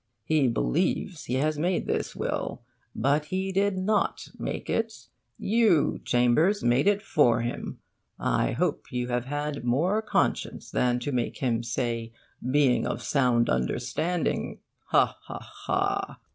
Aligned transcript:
He 0.23 0.47
believes 0.47 1.25
he 1.25 1.35
has 1.35 1.59
made 1.59 1.85
this 1.85 2.15
will; 2.15 2.63
but 2.95 3.25
he 3.25 3.51
did 3.51 3.77
not 3.77 4.29
make 4.39 4.67
it; 4.67 5.09
you, 5.37 6.01
Chambers, 6.03 6.63
made 6.63 6.87
it 6.87 7.03
for 7.03 7.41
him. 7.41 7.77
I 8.17 8.53
hope 8.53 8.91
you 8.91 9.09
have 9.09 9.25
had 9.25 9.63
more 9.63 10.01
conscience 10.01 10.71
than 10.71 10.97
to 11.01 11.11
make 11.11 11.37
him 11.37 11.61
say 11.61 12.13
"being 12.49 12.87
of 12.87 13.03
sound 13.03 13.47
understanding!" 13.47 14.57
ha, 14.85 15.19
ha, 15.25 15.37
ha! 15.39 16.19